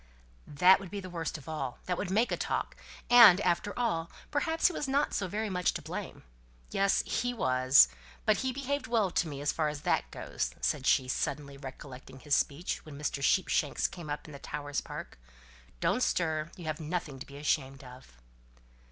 [0.47, 1.77] "That would be the worst of all.
[1.85, 2.75] That would make a talk.
[3.07, 6.23] And, after all, perhaps he was not so very much to blame.
[6.71, 7.03] Yes!
[7.05, 7.87] he was.
[8.25, 12.17] But he behaved well to me as far as that goes," said she, suddenly recollecting
[12.17, 13.21] his speech when Mr.
[13.21, 15.19] Sheepshanks came up in the Towers' Park
[15.79, 18.13] "Don't stir, you have done nothing to be ashamed of."